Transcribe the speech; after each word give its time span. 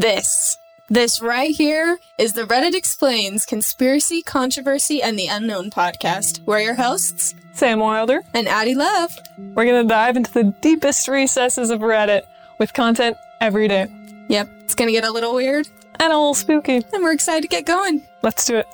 This. 0.00 0.56
This 0.88 1.20
right 1.20 1.50
here 1.50 1.98
is 2.16 2.32
the 2.32 2.44
Reddit 2.44 2.74
Explains 2.74 3.44
Conspiracy, 3.44 4.22
Controversy, 4.22 5.02
and 5.02 5.18
the 5.18 5.26
Unknown 5.26 5.68
podcast. 5.70 6.40
We're 6.46 6.60
your 6.60 6.74
hosts, 6.76 7.34
Sam 7.52 7.80
Wilder. 7.80 8.22
and 8.32 8.48
Addie 8.48 8.74
Love. 8.74 9.14
We're 9.36 9.66
going 9.66 9.82
to 9.84 9.86
dive 9.86 10.16
into 10.16 10.32
the 10.32 10.54
deepest 10.62 11.06
recesses 11.06 11.68
of 11.68 11.80
Reddit 11.80 12.22
with 12.58 12.72
content 12.72 13.18
every 13.42 13.68
day. 13.68 13.88
Yep, 14.30 14.48
it's 14.60 14.74
gonna 14.74 14.90
get 14.90 15.04
a 15.04 15.10
little 15.10 15.34
weird, 15.34 15.68
And 15.98 16.10
a 16.10 16.16
little 16.16 16.32
spooky. 16.32 16.76
and 16.94 17.02
we're 17.04 17.12
excited 17.12 17.42
to 17.42 17.48
get 17.48 17.66
going. 17.66 18.00
Let's 18.22 18.46
do 18.46 18.56
it. 18.56 18.66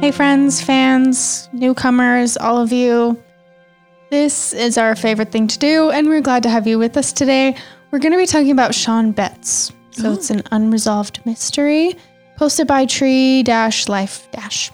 Hey, 0.00 0.10
friends, 0.10 0.62
fans, 0.62 1.50
newcomers, 1.52 2.38
all 2.38 2.56
of 2.56 2.72
you. 2.72 3.22
This 4.10 4.54
is 4.54 4.78
our 4.78 4.96
favorite 4.96 5.30
thing 5.32 5.48
to 5.48 5.58
do, 5.58 5.90
and 5.90 6.08
we're 6.08 6.22
glad 6.22 6.42
to 6.44 6.48
have 6.48 6.66
you 6.66 6.78
with 6.78 6.96
us 6.96 7.12
today. 7.12 7.56
We're 7.92 7.98
going 7.98 8.12
to 8.12 8.18
be 8.18 8.24
talking 8.24 8.52
about 8.52 8.74
Sean 8.74 9.12
Betts. 9.12 9.70
So 9.90 10.12
it's 10.12 10.30
an 10.30 10.40
oh. 10.46 10.56
unresolved 10.56 11.20
mystery 11.26 11.94
posted 12.38 12.66
by 12.66 12.86
Tree 12.86 13.42
Dash 13.42 13.86
Life 13.86 14.26
Dash. 14.32 14.72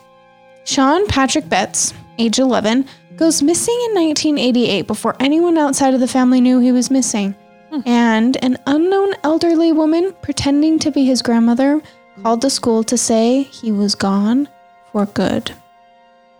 Sean 0.63 1.05
Patrick 1.09 1.49
Betts, 1.49 1.93
age 2.21 2.39
11, 2.39 2.87
goes 3.17 3.43
missing 3.43 3.75
in 3.89 3.97
1988 3.97 4.87
before 4.87 5.17
anyone 5.19 5.59
outside 5.59 5.95
of 5.95 6.01
the 6.01 6.07
family 6.07 6.41
knew 6.41 6.61
he 6.61 6.71
was 6.71 6.93
missing. 6.93 7.35
Hmm. 7.71 7.81
And 7.87 8.45
an 8.45 8.57
unknown 8.69 9.15
elderly 9.25 9.73
woman 9.73 10.15
pretending 10.23 10.79
to 10.79 10.93
be 10.93 11.05
his 11.05 11.21
grandmother 11.21 11.83
called 12.23 12.41
the 12.41 12.51
school 12.51 12.85
to 12.85 12.97
say 12.97 13.43
he 13.43 13.73
was 13.73 13.97
gone 13.97 14.49
for 14.93 15.07
good. 15.07 15.51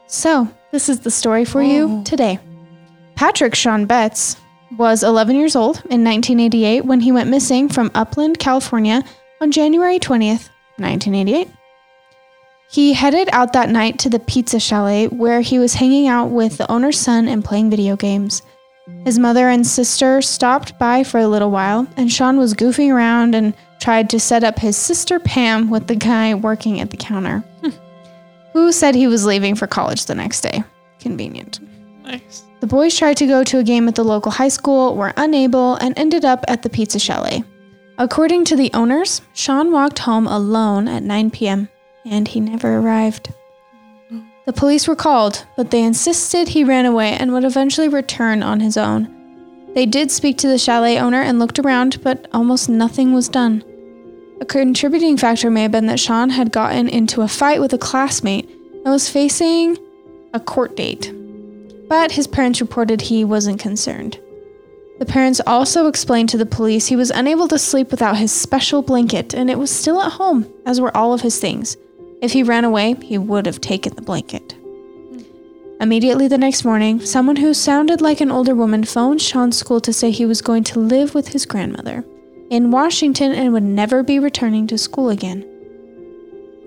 So, 0.07 0.47
this 0.71 0.89
is 0.89 1.01
the 1.01 1.11
story 1.11 1.45
for 1.45 1.61
you 1.61 1.89
oh. 1.91 2.05
today. 2.05 2.39
Patrick 3.17 3.57
Sean 3.57 3.85
Betts 3.85 4.37
was 4.77 5.03
11 5.03 5.37
years 5.37 5.57
old 5.57 5.77
in 5.91 6.05
1988 6.05 6.85
when 6.85 7.01
he 7.01 7.13
went 7.13 7.31
missing 7.31 7.69
from 7.69 7.91
Upland, 7.95 8.39
California 8.39 9.03
on 9.41 9.51
January 9.51 9.99
20th, 9.99 10.51
1988. 10.77 11.49
He 12.71 12.93
headed 12.93 13.29
out 13.33 13.55
that 13.55 13.71
night 13.71 13.99
to 14.01 14.11
the 14.11 14.19
pizza 14.19 14.61
chalet 14.61 15.07
where 15.07 15.41
he 15.41 15.59
was 15.59 15.75
hanging 15.75 16.07
out 16.07 16.27
with 16.27 16.59
the 16.59 16.71
owner's 16.71 16.99
son 16.99 17.27
and 17.27 17.45
playing 17.45 17.71
video 17.71 17.97
games. 17.97 18.43
His 19.05 19.19
mother 19.19 19.49
and 19.49 19.67
sister 19.67 20.21
stopped 20.21 20.79
by 20.79 21.03
for 21.05 21.19
a 21.19 21.29
little 21.29 21.51
while, 21.51 21.87
and 21.97 22.13
Sean 22.13 22.39
was 22.39 22.55
goofing 22.55 22.93
around 22.93 23.35
and 23.35 23.55
tried 23.81 24.11
to 24.11 24.21
set 24.21 24.45
up 24.45 24.59
his 24.59 24.77
sister 24.77 25.19
Pam 25.19 25.71
with 25.71 25.87
the 25.87 25.97
guy 25.97 26.35
working 26.35 26.81
at 26.81 26.91
the 26.91 26.97
counter, 26.97 27.43
who 28.53 28.73
said 28.73 28.95
he 28.95 29.07
was 29.07 29.25
leaving 29.25 29.55
for 29.55 29.67
college 29.67 30.07
the 30.07 30.15
next 30.15 30.41
day. 30.41 30.63
Convenient. 31.01 31.61
Nice. 32.09 32.45
The 32.61 32.67
boys 32.67 32.97
tried 32.97 33.19
to 33.19 33.27
go 33.27 33.45
to 33.45 33.59
a 33.59 33.63
game 33.63 33.87
at 33.87 33.95
the 33.95 34.03
local 34.03 34.33
high 34.33 34.49
school, 34.49 34.97
were 34.97 35.13
unable, 35.19 35.75
and 35.75 35.97
ended 35.99 36.25
up 36.25 36.43
at 36.49 36.63
the 36.63 36.71
pizza 36.71 36.99
chalet. 36.99 37.45
According 37.99 38.47
to 38.47 38.57
the 38.57 38.71
owners, 38.73 39.21
Sean 39.35 39.71
walked 39.71 40.01
home 40.01 40.27
alone 40.27 40.89
at 40.89 41.03
9 41.03 41.31
p.m., 41.31 41.69
and 42.07 42.27
he 42.27 42.41
never 42.41 42.79
arrived. 42.79 43.35
The 44.47 44.53
police 44.55 44.89
were 44.89 44.97
called, 44.97 45.45
but 45.57 45.71
they 45.71 45.83
insisted 45.83 46.49
he 46.49 46.65
ran 46.65 46.87
away 46.87 47.13
and 47.13 47.33
would 47.33 47.45
eventually 47.45 47.89
return 47.89 48.43
on 48.43 48.61
his 48.61 48.79
own. 48.79 49.15
They 49.75 49.85
did 49.85 50.11
speak 50.11 50.39
to 50.39 50.49
the 50.49 50.57
chalet 50.57 50.99
owner 50.99 51.21
and 51.21 51.39
looked 51.39 51.59
around, 51.59 52.03
but 52.03 52.27
almost 52.33 52.71
nothing 52.71 53.13
was 53.13 53.29
done. 53.29 53.63
A 54.41 54.47
contributing 54.47 55.19
factor 55.19 55.51
may 55.51 55.63
have 55.63 55.73
been 55.73 55.87
that 55.87 56.01
Sean 56.01 56.31
had 56.31 56.53
gotten 56.53 56.89
into 56.89 57.21
a 57.21 57.29
fight 57.29 57.61
with 57.61 57.75
a 57.75 57.79
classmate 57.79 58.49
and 58.49 58.85
was 58.87 59.11
facing 59.11 59.77
a 60.33 60.41
court 60.41 60.75
date 60.75 61.13
but 61.89 62.13
his 62.13 62.27
parents 62.27 62.61
reported 62.61 63.01
he 63.01 63.25
wasn't 63.25 63.59
concerned. 63.59 64.21
The 64.99 65.07
parents 65.07 65.41
also 65.47 65.87
explained 65.87 66.29
to 66.31 66.37
the 66.37 66.47
police 66.47 66.87
he 66.87 66.97
was 66.97 67.11
unable 67.11 67.49
to 67.49 67.59
sleep 67.59 67.91
without 67.91 68.17
his 68.17 68.33
special 68.33 68.83
blanket, 68.83 69.33
and 69.33 69.49
it 69.49 69.59
was 69.59 69.71
still 69.71 70.03
at 70.03 70.13
home, 70.13 70.53
as 70.67 70.81
were 70.81 70.97
all 70.97 71.13
of 71.13 71.21
his 71.21 71.39
things. 71.39 71.77
If 72.21 72.33
he 72.33 72.43
ran 72.43 72.65
away, 72.65 72.95
he 72.95 73.17
would 73.17 73.47
have 73.47 73.61
taken 73.61 73.95
the 73.95 74.03
blanket. 74.03 74.57
Immediately 75.81 76.27
the 76.27 76.39
next 76.39 76.65
morning, 76.65 77.01
someone 77.01 77.37
who 77.37 77.55
sounded 77.55 78.01
like 78.01 78.21
an 78.21 78.33
older 78.33 78.57
woman 78.57 78.83
phoned 78.83 79.23
Sean's 79.23 79.57
school 79.57 79.81
to 79.83 79.93
say 79.93 80.11
he 80.11 80.27
was 80.27 80.43
going 80.43 80.65
to 80.65 80.81
live 80.81 81.15
with 81.15 81.29
his 81.29 81.47
grandmother 81.47 82.05
in 82.51 82.73
Washington 82.73 83.33
and 83.33 83.53
would 83.53 83.63
never 83.63 84.03
be 84.03 84.19
returning 84.19 84.67
to 84.67 84.79
school 84.79 85.11
again. 85.11 85.47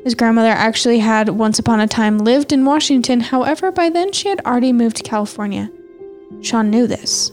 His 0.03 0.15
grandmother 0.15 0.49
actually 0.49 0.99
had 0.99 1.29
once 1.29 1.59
upon 1.59 1.79
a 1.79 1.87
time 1.87 2.17
lived 2.17 2.51
in 2.51 2.65
Washington, 2.65 3.19
however, 3.19 3.71
by 3.71 3.89
then 3.89 4.11
she 4.11 4.29
had 4.29 4.41
already 4.45 4.73
moved 4.73 4.97
to 4.97 5.03
California. 5.03 5.69
Sean 6.41 6.69
knew 6.69 6.87
this. 6.87 7.31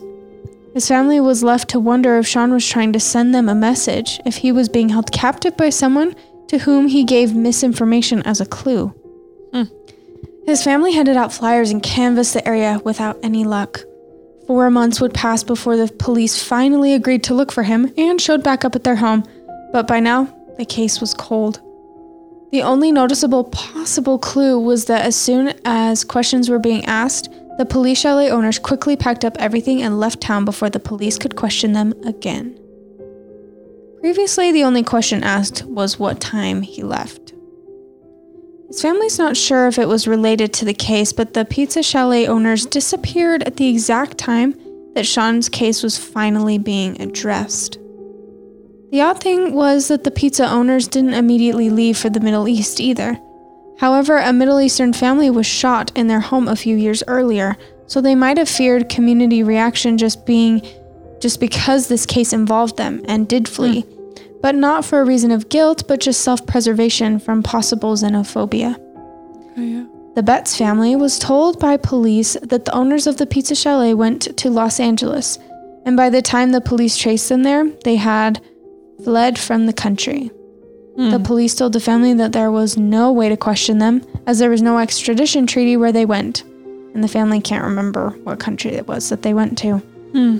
His 0.74 0.86
family 0.86 1.18
was 1.18 1.42
left 1.42 1.70
to 1.70 1.80
wonder 1.80 2.18
if 2.18 2.26
Sean 2.26 2.52
was 2.52 2.66
trying 2.66 2.92
to 2.92 3.00
send 3.00 3.34
them 3.34 3.48
a 3.48 3.54
message, 3.54 4.20
if 4.26 4.36
he 4.36 4.52
was 4.52 4.68
being 4.68 4.90
held 4.90 5.10
captive 5.12 5.56
by 5.56 5.70
someone 5.70 6.14
to 6.48 6.58
whom 6.58 6.88
he 6.88 7.04
gave 7.04 7.34
misinformation 7.34 8.22
as 8.22 8.40
a 8.40 8.46
clue. 8.46 8.88
Hmm. 9.52 9.64
His 10.44 10.62
family 10.62 10.92
handed 10.92 11.16
out 11.16 11.32
flyers 11.32 11.70
and 11.70 11.82
canvassed 11.82 12.34
the 12.34 12.46
area 12.46 12.80
without 12.84 13.18
any 13.22 13.44
luck. 13.44 13.80
Four 14.46 14.70
months 14.70 15.00
would 15.00 15.12
pass 15.12 15.42
before 15.42 15.76
the 15.76 15.92
police 15.98 16.42
finally 16.42 16.94
agreed 16.94 17.24
to 17.24 17.34
look 17.34 17.52
for 17.52 17.62
him 17.62 17.92
and 17.98 18.20
showed 18.20 18.42
back 18.42 18.64
up 18.64 18.74
at 18.74 18.84
their 18.84 18.96
home, 18.96 19.24
but 19.72 19.86
by 19.86 20.00
now, 20.00 20.34
the 20.56 20.64
case 20.64 21.00
was 21.00 21.12
cold. 21.12 21.60
The 22.50 22.62
only 22.62 22.90
noticeable 22.90 23.44
possible 23.44 24.18
clue 24.18 24.58
was 24.58 24.86
that 24.86 25.04
as 25.04 25.14
soon 25.14 25.54
as 25.66 26.02
questions 26.02 26.48
were 26.48 26.58
being 26.58 26.84
asked, 26.86 27.28
the 27.58 27.66
police 27.66 28.00
chalet 28.00 28.30
owners 28.30 28.58
quickly 28.58 28.96
packed 28.96 29.24
up 29.24 29.36
everything 29.38 29.82
and 29.82 30.00
left 30.00 30.20
town 30.20 30.44
before 30.44 30.70
the 30.70 30.80
police 30.80 31.18
could 31.18 31.36
question 31.36 31.72
them 31.72 31.92
again. 32.06 32.58
Previously, 34.00 34.52
the 34.52 34.64
only 34.64 34.82
question 34.82 35.22
asked 35.22 35.64
was 35.64 35.98
what 35.98 36.20
time 36.20 36.62
he 36.62 36.82
left. 36.82 37.34
His 38.68 38.80
family's 38.80 39.18
not 39.18 39.36
sure 39.36 39.66
if 39.66 39.78
it 39.78 39.88
was 39.88 40.06
related 40.06 40.52
to 40.54 40.64
the 40.64 40.74
case, 40.74 41.12
but 41.12 41.34
the 41.34 41.44
pizza 41.44 41.82
chalet 41.82 42.26
owners 42.26 42.64
disappeared 42.64 43.42
at 43.42 43.56
the 43.56 43.68
exact 43.68 44.16
time 44.16 44.54
that 44.94 45.06
Sean's 45.06 45.48
case 45.48 45.82
was 45.82 45.98
finally 45.98 46.58
being 46.58 47.00
addressed. 47.00 47.78
The 48.90 49.02
odd 49.02 49.20
thing 49.20 49.52
was 49.52 49.88
that 49.88 50.04
the 50.04 50.10
pizza 50.10 50.48
owners 50.48 50.88
didn't 50.88 51.14
immediately 51.14 51.68
leave 51.68 51.98
for 51.98 52.08
the 52.08 52.20
Middle 52.20 52.48
East 52.48 52.80
either. 52.80 53.20
However, 53.78 54.16
a 54.16 54.32
Middle 54.32 54.60
Eastern 54.60 54.92
family 54.92 55.30
was 55.30 55.46
shot 55.46 55.92
in 55.94 56.08
their 56.08 56.20
home 56.20 56.48
a 56.48 56.56
few 56.56 56.76
years 56.76 57.02
earlier, 57.06 57.56
so 57.86 58.00
they 58.00 58.14
might 58.14 58.38
have 58.38 58.48
feared 58.48 58.88
community 58.88 59.42
reaction 59.42 59.98
just 59.98 60.24
being 60.26 60.66
just 61.20 61.40
because 61.40 61.88
this 61.88 62.06
case 62.06 62.32
involved 62.32 62.76
them 62.76 63.02
and 63.06 63.28
did 63.28 63.46
hmm. 63.48 63.54
flee, 63.54 63.84
but 64.40 64.54
not 64.54 64.84
for 64.84 65.00
a 65.00 65.04
reason 65.04 65.30
of 65.32 65.48
guilt, 65.48 65.84
but 65.86 66.00
just 66.00 66.22
self-preservation 66.22 67.18
from 67.18 67.42
possible 67.42 67.94
xenophobia. 67.94 68.76
Oh, 68.78 69.60
yeah. 69.60 69.86
The 70.14 70.22
Betts 70.22 70.56
family 70.56 70.96
was 70.96 71.18
told 71.18 71.60
by 71.60 71.76
police 71.76 72.36
that 72.42 72.64
the 72.64 72.74
owners 72.74 73.06
of 73.06 73.18
the 73.18 73.26
pizza 73.26 73.54
chalet 73.54 73.94
went 73.94 74.36
to 74.38 74.50
Los 74.50 74.80
Angeles, 74.80 75.38
and 75.84 75.96
by 75.96 76.10
the 76.10 76.22
time 76.22 76.50
the 76.50 76.60
police 76.60 76.96
traced 76.96 77.28
them 77.28 77.42
there, 77.42 77.68
they 77.84 77.96
had 77.96 78.40
fled 79.04 79.38
from 79.38 79.66
the 79.66 79.72
country. 79.72 80.30
The 80.98 81.20
police 81.20 81.54
told 81.54 81.74
the 81.74 81.80
family 81.80 82.12
that 82.14 82.32
there 82.32 82.50
was 82.50 82.76
no 82.76 83.12
way 83.12 83.28
to 83.28 83.36
question 83.36 83.78
them, 83.78 84.04
as 84.26 84.40
there 84.40 84.50
was 84.50 84.62
no 84.62 84.78
extradition 84.78 85.46
treaty 85.46 85.76
where 85.76 85.92
they 85.92 86.04
went, 86.04 86.42
and 86.42 87.04
the 87.04 87.08
family 87.08 87.40
can't 87.40 87.62
remember 87.62 88.10
what 88.24 88.40
country 88.40 88.72
it 88.72 88.88
was 88.88 89.08
that 89.10 89.22
they 89.22 89.32
went 89.32 89.56
to. 89.58 89.78
Hmm. 89.78 90.38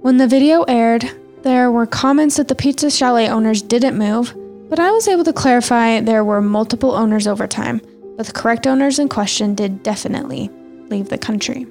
When 0.00 0.16
the 0.16 0.26
video 0.26 0.64
aired, 0.64 1.08
there 1.42 1.70
were 1.70 1.86
comments 1.86 2.36
that 2.36 2.48
the 2.48 2.56
pizza 2.56 2.90
chalet 2.90 3.28
owners 3.28 3.62
didn't 3.62 3.96
move, 3.96 4.34
but 4.68 4.80
I 4.80 4.90
was 4.90 5.06
able 5.06 5.22
to 5.22 5.32
clarify 5.32 6.00
there 6.00 6.24
were 6.24 6.42
multiple 6.42 6.92
owners 6.92 7.28
over 7.28 7.46
time, 7.46 7.80
but 8.16 8.26
the 8.26 8.32
correct 8.32 8.66
owners 8.66 8.98
in 8.98 9.08
question 9.08 9.54
did 9.54 9.84
definitely 9.84 10.50
leave 10.88 11.10
the 11.10 11.18
country. 11.18 11.64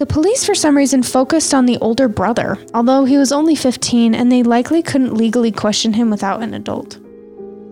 The 0.00 0.06
police, 0.06 0.46
for 0.46 0.54
some 0.54 0.78
reason, 0.78 1.02
focused 1.02 1.52
on 1.52 1.66
the 1.66 1.76
older 1.76 2.08
brother, 2.08 2.56
although 2.72 3.04
he 3.04 3.18
was 3.18 3.32
only 3.32 3.54
15 3.54 4.14
and 4.14 4.32
they 4.32 4.42
likely 4.42 4.82
couldn't 4.82 5.12
legally 5.12 5.52
question 5.52 5.92
him 5.92 6.08
without 6.08 6.42
an 6.42 6.54
adult. 6.54 6.98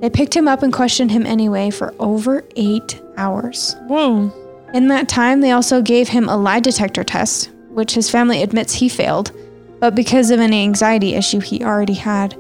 They 0.03 0.11
picked 0.11 0.37
him 0.37 0.47
up 0.47 0.63
and 0.63 0.71
questioned 0.71 1.11
him 1.11 1.25
anyway 1.25 1.71
for 1.71 1.95
over 1.99 2.45
eight 2.55 3.01
hours. 3.17 3.77
Whoa. 3.87 4.31
In 4.75 4.89
that 4.89 5.09
time, 5.09 5.41
they 5.41 5.53
also 5.53 5.81
gave 5.81 6.11
him 6.11 6.29
a 6.29 6.37
lie 6.37 6.61
detector 6.61 7.03
test, 7.03 7.51
which 7.71 7.95
his 7.95 8.11
family 8.11 8.43
admits 8.43 8.75
he 8.75 8.91
failed, 8.91 9.33
but 9.81 9.95
because 9.95 10.31
of 10.31 10.39
an 10.39 10.53
anxiety 10.53 11.15
issue 11.15 11.41
he 11.41 11.65
already 11.65 11.95
had. 11.95 12.37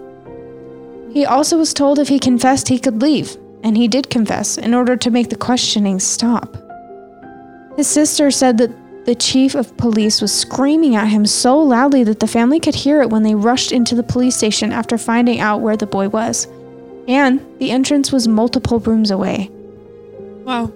He 1.14 1.24
also 1.24 1.56
was 1.56 1.72
told 1.72 1.98
if 1.98 2.08
he 2.08 2.18
confessed, 2.18 2.68
he 2.68 2.78
could 2.78 3.00
leave, 3.00 3.38
and 3.64 3.74
he 3.74 3.88
did 3.88 4.10
confess 4.10 4.58
in 4.58 4.74
order 4.74 4.98
to 4.98 5.10
make 5.10 5.30
the 5.30 5.36
questioning 5.36 5.98
stop. 5.98 6.58
His 7.78 7.86
sister 7.86 8.30
said 8.30 8.58
that 8.58 8.87
the 9.04 9.14
chief 9.14 9.54
of 9.54 9.76
police 9.76 10.20
was 10.20 10.32
screaming 10.32 10.94
at 10.94 11.08
him 11.08 11.24
so 11.24 11.58
loudly 11.58 12.04
that 12.04 12.20
the 12.20 12.26
family 12.26 12.60
could 12.60 12.74
hear 12.74 13.00
it 13.00 13.10
when 13.10 13.22
they 13.22 13.34
rushed 13.34 13.72
into 13.72 13.94
the 13.94 14.02
police 14.02 14.36
station 14.36 14.72
after 14.72 14.98
finding 14.98 15.40
out 15.40 15.60
where 15.60 15.76
the 15.76 15.86
boy 15.86 16.08
was. 16.08 16.46
And 17.06 17.40
the 17.58 17.70
entrance 17.70 18.12
was 18.12 18.28
multiple 18.28 18.80
rooms 18.80 19.10
away. 19.10 19.50
Wow. 20.44 20.72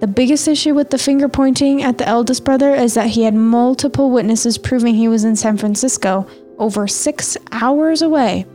The 0.00 0.06
biggest 0.06 0.48
issue 0.48 0.74
with 0.74 0.88
the 0.88 0.98
finger 0.98 1.28
pointing 1.28 1.82
at 1.82 1.98
the 1.98 2.08
eldest 2.08 2.44
brother 2.44 2.74
is 2.74 2.94
that 2.94 3.08
he 3.08 3.24
had 3.24 3.34
multiple 3.34 4.10
witnesses 4.10 4.56
proving 4.56 4.94
he 4.94 5.08
was 5.08 5.24
in 5.24 5.36
San 5.36 5.58
Francisco, 5.58 6.26
over 6.58 6.88
six 6.88 7.36
hours 7.52 8.00
away. 8.00 8.46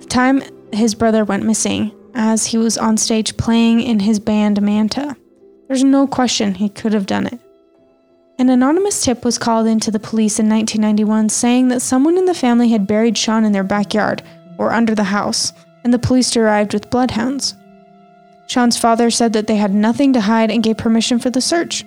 The 0.00 0.06
time 0.06 0.42
his 0.72 0.96
brother 0.96 1.24
went 1.24 1.44
missing, 1.44 1.92
as 2.14 2.46
he 2.46 2.58
was 2.58 2.76
on 2.76 2.96
stage 2.96 3.36
playing 3.36 3.80
in 3.80 4.00
his 4.00 4.18
band 4.18 4.60
Manta. 4.60 5.16
There's 5.70 5.84
no 5.84 6.08
question 6.08 6.54
he 6.56 6.68
could 6.68 6.92
have 6.94 7.06
done 7.06 7.28
it. 7.28 7.38
An 8.40 8.50
anonymous 8.50 9.04
tip 9.04 9.24
was 9.24 9.38
called 9.38 9.68
into 9.68 9.92
the 9.92 10.00
police 10.00 10.40
in 10.40 10.48
1991 10.48 11.28
saying 11.28 11.68
that 11.68 11.80
someone 11.80 12.18
in 12.18 12.24
the 12.24 12.34
family 12.34 12.70
had 12.70 12.88
buried 12.88 13.16
Sean 13.16 13.44
in 13.44 13.52
their 13.52 13.62
backyard 13.62 14.20
or 14.58 14.72
under 14.72 14.96
the 14.96 15.04
house, 15.04 15.52
and 15.84 15.94
the 15.94 15.98
police 16.00 16.36
arrived 16.36 16.74
with 16.74 16.90
bloodhounds. 16.90 17.54
Sean's 18.48 18.76
father 18.76 19.10
said 19.10 19.32
that 19.32 19.46
they 19.46 19.54
had 19.54 19.72
nothing 19.72 20.12
to 20.14 20.22
hide 20.22 20.50
and 20.50 20.64
gave 20.64 20.76
permission 20.76 21.20
for 21.20 21.30
the 21.30 21.40
search. 21.40 21.84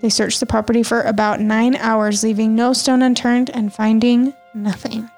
They 0.00 0.08
searched 0.08 0.40
the 0.40 0.46
property 0.46 0.82
for 0.82 1.02
about 1.02 1.38
nine 1.38 1.76
hours, 1.76 2.24
leaving 2.24 2.54
no 2.54 2.72
stone 2.72 3.02
unturned 3.02 3.50
and 3.50 3.74
finding 3.74 4.32
nothing. 4.54 5.10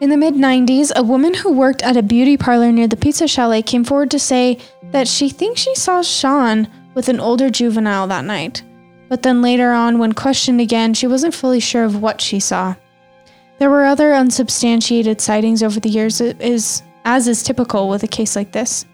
In 0.00 0.10
the 0.10 0.16
mid 0.16 0.34
90s, 0.34 0.92
a 0.94 1.02
woman 1.02 1.34
who 1.34 1.50
worked 1.52 1.82
at 1.82 1.96
a 1.96 2.02
beauty 2.02 2.36
parlor 2.36 2.70
near 2.70 2.86
the 2.86 2.96
pizza 2.96 3.26
chalet 3.26 3.62
came 3.62 3.82
forward 3.82 4.12
to 4.12 4.18
say 4.20 4.58
that 4.92 5.08
she 5.08 5.28
thinks 5.28 5.60
she 5.60 5.74
saw 5.74 6.02
Sean 6.02 6.68
with 6.94 7.08
an 7.08 7.18
older 7.18 7.50
juvenile 7.50 8.06
that 8.06 8.24
night. 8.24 8.62
But 9.08 9.22
then 9.22 9.42
later 9.42 9.72
on, 9.72 9.98
when 9.98 10.12
questioned 10.12 10.60
again, 10.60 10.94
she 10.94 11.08
wasn't 11.08 11.34
fully 11.34 11.58
sure 11.58 11.82
of 11.82 12.00
what 12.00 12.20
she 12.20 12.38
saw. 12.38 12.76
There 13.58 13.70
were 13.70 13.86
other 13.86 14.14
unsubstantiated 14.14 15.20
sightings 15.20 15.64
over 15.64 15.80
the 15.80 15.88
years, 15.88 16.20
as 16.20 16.82
is 17.26 17.42
typical 17.42 17.88
with 17.88 18.04
a 18.04 18.08
case 18.08 18.36
like 18.36 18.52
this. 18.52 18.86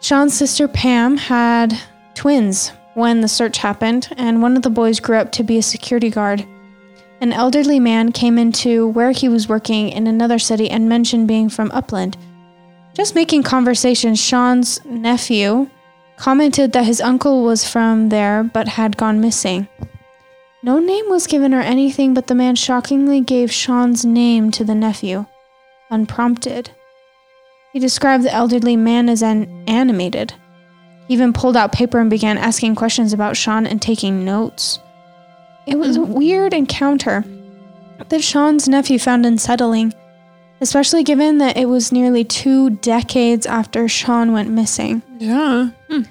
Sean's 0.00 0.34
sister 0.34 0.66
Pam 0.66 1.16
had 1.16 1.78
twins 2.14 2.72
when 2.94 3.20
the 3.20 3.28
search 3.28 3.58
happened, 3.58 4.08
and 4.16 4.42
one 4.42 4.56
of 4.56 4.62
the 4.62 4.70
boys 4.70 4.98
grew 4.98 5.18
up 5.18 5.30
to 5.32 5.44
be 5.44 5.58
a 5.58 5.62
security 5.62 6.10
guard. 6.10 6.44
An 7.20 7.32
elderly 7.32 7.80
man 7.80 8.12
came 8.12 8.38
into 8.38 8.88
where 8.88 9.12
he 9.12 9.28
was 9.28 9.48
working 9.48 9.88
in 9.88 10.06
another 10.06 10.38
city 10.38 10.68
and 10.68 10.88
mentioned 10.88 11.28
being 11.28 11.48
from 11.48 11.70
Upland. 11.72 12.16
Just 12.94 13.14
making 13.14 13.42
conversation, 13.42 14.14
Sean's 14.14 14.84
nephew 14.84 15.70
commented 16.16 16.72
that 16.72 16.86
his 16.86 17.00
uncle 17.00 17.42
was 17.42 17.68
from 17.68 18.08
there 18.08 18.42
but 18.42 18.68
had 18.68 18.96
gone 18.96 19.20
missing. 19.20 19.68
No 20.62 20.78
name 20.78 21.08
was 21.08 21.26
given 21.26 21.54
or 21.54 21.60
anything, 21.60 22.12
but 22.12 22.26
the 22.26 22.34
man 22.34 22.56
shockingly 22.56 23.20
gave 23.20 23.52
Sean's 23.52 24.04
name 24.04 24.50
to 24.50 24.64
the 24.64 24.74
nephew, 24.74 25.26
unprompted. 25.90 26.70
He 27.72 27.78
described 27.78 28.24
the 28.24 28.32
elderly 28.32 28.76
man 28.76 29.08
as 29.08 29.22
an 29.22 29.64
animated. 29.68 30.32
He 31.06 31.14
even 31.14 31.32
pulled 31.32 31.56
out 31.56 31.72
paper 31.72 31.98
and 31.98 32.10
began 32.10 32.36
asking 32.36 32.74
questions 32.74 33.12
about 33.12 33.36
Sean 33.36 33.66
and 33.66 33.80
taking 33.80 34.24
notes. 34.24 34.80
It 35.66 35.78
was 35.78 35.96
a 35.96 36.02
weird 36.02 36.54
encounter 36.54 37.24
that 38.08 38.22
Sean's 38.22 38.68
nephew 38.68 38.98
found 38.98 39.26
unsettling, 39.26 39.92
especially 40.60 41.02
given 41.02 41.38
that 41.38 41.56
it 41.56 41.68
was 41.68 41.90
nearly 41.90 42.22
two 42.22 42.70
decades 42.70 43.46
after 43.46 43.88
Sean 43.88 44.32
went 44.32 44.50
missing. 44.50 45.02
Yeah. 45.18 45.70
Hmm. 45.90 46.02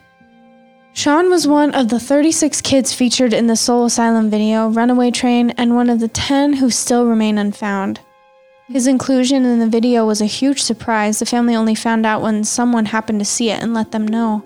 Sean 0.94 1.30
was 1.30 1.48
one 1.48 1.74
of 1.74 1.90
the 1.90 2.00
36 2.00 2.62
kids 2.62 2.94
featured 2.94 3.34
in 3.34 3.48
the 3.48 3.56
Soul 3.56 3.86
Asylum 3.86 4.30
video, 4.30 4.70
Runaway 4.70 5.12
Train, 5.12 5.52
and 5.52 5.76
one 5.76 5.90
of 5.90 6.00
the 6.00 6.08
10 6.08 6.54
who 6.54 6.70
still 6.70 7.06
remain 7.06 7.38
unfound. 7.38 8.00
His 8.68 8.88
inclusion 8.88 9.46
in 9.46 9.60
the 9.60 9.68
video 9.68 10.06
was 10.06 10.22
a 10.22 10.26
huge 10.26 10.62
surprise. 10.62 11.20
The 11.20 11.26
family 11.26 11.56
only 11.56 11.76
found 11.76 12.06
out 12.06 12.22
when 12.22 12.44
someone 12.44 12.86
happened 12.86 13.20
to 13.20 13.26
see 13.26 13.52
it 13.52 13.62
and 13.62 13.74
let 13.74 13.92
them 13.92 14.08
know. 14.08 14.44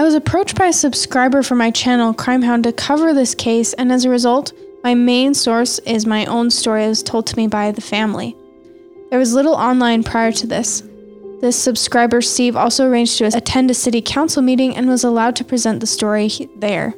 I 0.00 0.02
was 0.02 0.14
approached 0.14 0.56
by 0.56 0.68
a 0.68 0.72
subscriber 0.72 1.42
for 1.42 1.56
my 1.56 1.70
channel, 1.70 2.14
Crimehound, 2.14 2.62
to 2.62 2.72
cover 2.72 3.12
this 3.12 3.34
case, 3.34 3.74
and 3.74 3.92
as 3.92 4.06
a 4.06 4.08
result, 4.08 4.54
my 4.82 4.94
main 4.94 5.34
source 5.34 5.78
is 5.80 6.06
my 6.06 6.24
own 6.24 6.50
story 6.50 6.84
as 6.84 7.02
told 7.02 7.26
to 7.26 7.36
me 7.36 7.48
by 7.48 7.70
the 7.70 7.82
family. 7.82 8.34
There 9.10 9.18
was 9.18 9.34
little 9.34 9.52
online 9.52 10.02
prior 10.02 10.32
to 10.32 10.46
this. 10.46 10.82
This 11.42 11.62
subscriber, 11.62 12.22
Steve, 12.22 12.56
also 12.56 12.88
arranged 12.88 13.18
to 13.18 13.26
attend 13.26 13.70
a 13.70 13.74
city 13.74 14.00
council 14.00 14.40
meeting 14.40 14.74
and 14.74 14.88
was 14.88 15.04
allowed 15.04 15.36
to 15.36 15.44
present 15.44 15.80
the 15.80 15.86
story 15.86 16.30
there. 16.56 16.94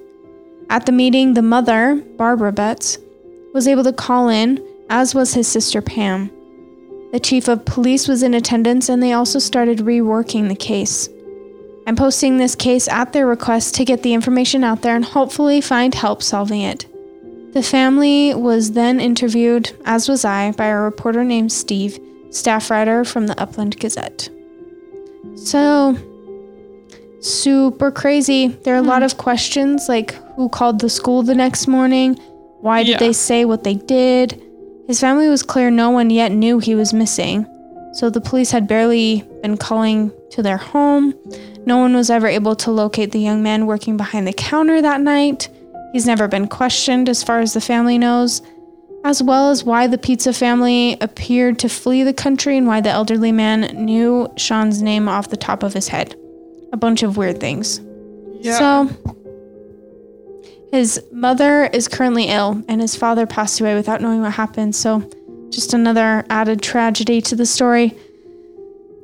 At 0.71 0.87
the 0.87 0.93
meeting, 0.93 1.35
the 1.35 1.43
mother, 1.43 1.97
Barbara 1.97 2.53
Betts, 2.53 2.99
was 3.53 3.67
able 3.67 3.83
to 3.83 3.93
call 3.93 4.29
in, 4.29 4.65
as 4.91 5.13
was 5.13 5.35
his 5.35 5.49
sister 5.49 5.83
Pam. 5.83 6.31
The 7.11 7.19
chief 7.19 7.49
of 7.49 7.65
police 7.65 8.07
was 8.07 8.23
in 8.23 8.33
attendance 8.33 8.89
and 8.89 9.03
they 9.03 9.13
also 9.13 9.41
started 9.41 9.79
reworking 9.79 10.47
the 10.47 10.55
case. 10.55 11.09
I'm 11.87 11.97
posting 11.97 12.37
this 12.37 12.55
case 12.55 12.87
at 12.89 13.13
their 13.13 13.27
request 13.27 13.75
to 13.77 13.85
get 13.85 14.03
the 14.03 14.15
information 14.15 14.63
out 14.63 14.83
there 14.83 14.95
and 14.95 15.05
hopefully 15.05 15.61
find 15.61 15.95
help 15.95 16.23
solving 16.23 16.61
it. 16.61 16.87
The 17.53 17.63
family 17.63 18.35
was 18.35 18.73
then 18.73 19.01
interviewed, 19.01 19.73
as 19.85 20.09
was 20.09 20.25
I, 20.25 20.53
by 20.53 20.67
a 20.67 20.77
reporter 20.77 21.25
named 21.25 21.53
Steve, 21.53 21.99
staff 22.31 22.71
writer 22.71 23.05
from 23.05 23.27
the 23.27 23.39
Upland 23.41 23.79
Gazette. 23.79 24.31
So, 25.35 25.99
super 27.21 27.91
crazy. 27.91 28.49
There 28.49 28.75
are 28.75 28.79
a 28.79 28.83
lot 28.83 29.03
hmm. 29.03 29.07
of 29.07 29.19
questions 29.19 29.89
like 29.89 30.15
who 30.37 30.49
called 30.49 30.81
the 30.81 30.89
school 30.89 31.23
the 31.23 31.35
next 31.35 31.67
morning? 31.67 32.19
Why 32.61 32.85
did 32.85 32.93
Yeah. 32.93 32.99
they 32.99 33.13
say 33.13 33.45
what 33.45 33.65
they 33.65 33.75
did? 33.75 34.41
His 34.87 35.01
family 35.01 35.29
was 35.29 35.43
clear 35.43 35.71
no 35.71 35.91
one 35.91 36.11
yet 36.11 36.33
knew 36.33 36.59
he 36.59 36.75
was 36.75 36.95
missing. 36.95 37.47
So 37.95 38.09
the 38.09 38.21
police 38.21 38.51
had 38.51 38.67
barely 38.67 39.25
been 39.43 39.57
calling 39.57 40.13
to 40.31 40.43
their 40.43 40.57
home. 40.57 41.15
No 41.67 41.79
one 41.79 41.95
was 41.95 42.11
ever 42.11 42.27
able 42.27 42.57
to 42.57 42.71
locate 42.71 43.13
the 43.13 43.21
young 43.21 43.43
man 43.43 43.67
working 43.67 43.97
behind 43.97 44.27
the 44.27 44.33
counter 44.33 44.81
that 44.81 45.01
night. 45.01 45.49
He's 45.93 46.07
never 46.07 46.27
been 46.27 46.49
questioned, 46.49 47.09
as 47.09 47.23
far 47.23 47.41
as 47.41 47.53
the 47.53 47.61
family 47.61 47.99
knows, 47.99 48.41
as 49.05 49.23
well 49.23 49.51
as 49.51 49.65
why 49.65 49.87
the 49.87 49.99
pizza 49.99 50.33
family 50.33 50.97
appeared 51.01 51.59
to 51.59 51.69
flee 51.69 52.03
the 52.03 52.15
country 52.15 52.57
and 52.57 52.67
why 52.67 52.81
the 52.81 52.89
elderly 52.89 53.33
man 53.33 53.61
knew 53.85 54.33
Sean's 54.37 54.81
name 54.81 55.09
off 55.09 55.29
the 55.29 55.37
top 55.37 55.63
of 55.63 55.75
his 55.75 55.89
head. 55.89 56.17
A 56.73 56.77
bunch 56.77 57.03
of 57.03 57.17
weird 57.17 57.41
things. 57.41 57.81
Yeah. 58.41 58.59
So, 58.59 58.91
his 60.73 61.05
mother 61.13 61.65
is 61.67 61.87
currently 61.87 62.25
ill, 62.25 62.65
and 62.69 62.81
his 62.81 62.97
father 62.97 63.27
passed 63.27 63.61
away 63.61 63.75
without 63.75 64.01
knowing 64.01 64.23
what 64.23 64.33
happened. 64.33 64.75
So, 64.75 65.09
just 65.51 65.75
another 65.75 66.25
added 66.31 66.63
tragedy 66.63 67.21
to 67.21 67.37
the 67.37 67.45
story. 67.45 67.95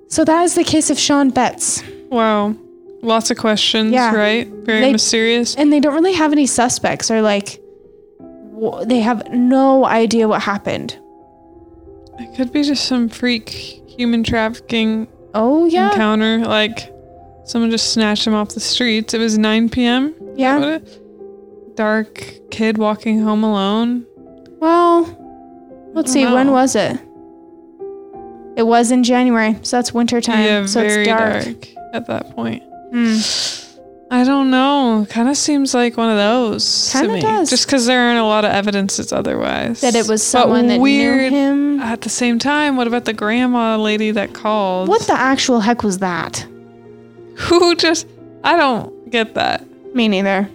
So, 0.09 0.25
that 0.25 0.43
is 0.45 0.55
the 0.55 0.65
case 0.65 0.91
of 0.91 0.99
Sean 0.99 1.31
Betts. 1.31 1.83
wow. 2.11 2.55
Lots 3.01 3.31
of 3.31 3.37
questions, 3.39 3.93
Yeah. 3.93 4.13
right? 4.13 4.49
Very 4.65 4.81
They- 4.81 4.93
mysterious. 4.93 5.55
And 5.55 5.73
they 5.73 5.79
don't 5.79 5.95
really 5.95 6.15
have 6.15 6.33
any 6.33 6.47
suspects, 6.47 7.11
or 7.13 7.23
like, 7.23 7.61
w- 8.59 8.85
they 8.87 8.99
have 9.01 9.23
no 9.33 9.85
idea 9.85 10.27
what 10.27 10.41
happened. 10.43 10.97
It 12.19 12.35
could 12.37 12.51
be 12.53 12.65
just 12.65 12.87
some 12.87 13.09
freak 13.09 13.51
human 13.51 14.25
trafficking 14.25 15.07
Oh, 15.33 15.67
yeah. 15.67 15.93
encounter. 15.93 16.39
Like 16.39 16.93
someone 17.45 17.71
just 17.71 17.93
snatched 17.93 18.27
him 18.27 18.35
off 18.35 18.49
the 18.49 18.59
streets. 18.61 19.15
It 19.15 19.19
was 19.21 19.39
9 19.39 19.69
p.m. 19.69 20.13
Yeah. 20.35 20.79
Dark 21.77 22.33
kid 22.51 22.79
walking 22.79 23.21
home 23.21 23.45
alone. 23.45 24.05
Well, 24.59 25.07
let's 25.95 26.11
see, 26.11 26.25
don't 26.25 26.35
when 26.35 26.51
was 26.51 26.75
it? 26.75 26.99
It 28.59 28.67
was 28.67 28.91
in 28.91 29.05
January, 29.05 29.57
so 29.63 29.77
that's 29.79 29.95
winter 29.95 30.21
time. 30.21 30.45
yeah, 30.45 30.67
so 30.67 30.81
very 30.83 31.03
it's 31.03 31.09
dark. 31.09 31.45
dark. 31.45 31.69
at 31.95 32.07
that 32.09 32.35
point. 32.35 32.63
Hmm. 32.93 33.17
I 34.11 34.25
don't 34.25 34.51
know. 34.51 35.07
Kind 35.11 35.29
of 35.29 35.37
seems 35.37 35.75
like 35.75 35.97
one 35.97 36.09
of 36.11 36.17
those. 36.17 36.91
to 36.93 36.99
Kinda 36.99 37.15
me. 37.15 37.21
does. 37.21 37.51
Just 37.51 37.67
because 37.67 37.85
there 37.87 38.01
aren't 38.01 38.19
a 38.19 38.25
lot 38.25 38.45
of 38.45 38.51
evidences 38.53 39.13
otherwise. 39.13 39.83
That 39.83 39.95
it 39.95 40.09
was 40.09 40.21
But 40.23 40.41
someone 40.41 40.67
that 40.69 40.81
weird. 40.81 41.31
knew 41.33 41.39
him. 41.39 41.81
At 41.81 42.01
the 42.01 42.09
same 42.09 42.39
time, 42.39 42.77
what 42.77 42.87
about 42.87 43.05
the 43.05 43.13
grandma 43.13 43.77
lady 43.77 44.11
that 44.13 44.33
called? 44.33 44.89
What 44.89 45.03
the 45.03 45.13
actual 45.13 45.61
heck 45.61 45.83
was 45.83 45.99
that? 45.99 46.39
Who 47.37 47.77
just? 47.77 48.07
I 48.45 48.57
don't 48.57 49.11
get 49.11 49.35
that. 49.35 49.65
Me 49.95 50.09
neither. 50.09 50.49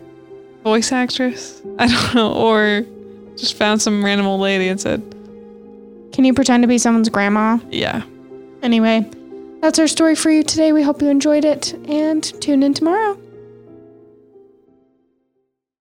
Voice 0.63 0.91
actress? 0.91 1.61
I 1.77 1.87
don't 1.87 2.15
know. 2.15 2.33
Or 2.33 2.83
just 3.37 3.53
found 3.53 3.81
some 3.81 4.03
random 4.03 4.25
old 4.27 4.41
lady 4.41 4.67
and 4.67 4.81
said, 4.81 5.12
Can 6.13 6.23
you 6.23 6.33
pretend 6.33 6.63
to 6.63 6.67
be 6.67 6.77
someone's 6.77 7.09
grandma? 7.09 7.57
"Yeah." 7.71 8.03
Anyway, 8.61 9.05
that's 9.61 9.79
our 9.79 9.87
story 9.87 10.15
for 10.15 10.31
you 10.31 10.43
today. 10.43 10.71
We 10.71 10.83
hope 10.83 11.01
you 11.01 11.09
enjoyed 11.09 11.43
it 11.43 11.73
and 11.87 12.23
tune 12.39 12.63
in 12.63 12.73
tomorrow. 12.73 13.17